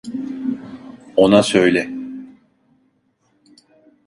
Ona 1.17 1.43
söyle. 1.43 1.89